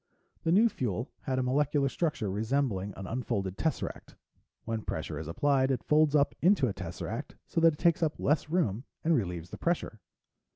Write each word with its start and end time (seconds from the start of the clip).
The 0.41 0.51
new 0.51 0.67
fuel 0.67 1.11
had 1.25 1.37
a 1.37 1.43
molecular 1.43 1.87
structure 1.87 2.31
resembling 2.31 2.91
an 2.97 3.05
unfolded 3.05 3.55
tesseract. 3.55 4.15
When 4.65 4.81
pressure 4.81 5.19
is 5.19 5.27
applied, 5.27 5.69
it 5.69 5.83
folds 5.83 6.15
up 6.15 6.33
into 6.41 6.67
a 6.67 6.73
tesseract 6.73 7.35
so 7.45 7.61
that 7.61 7.73
it 7.73 7.77
takes 7.77 8.01
up 8.01 8.19
less 8.19 8.49
room 8.49 8.85
and 9.03 9.13
relieves 9.13 9.51
the 9.51 9.59
pressure. 9.59 9.99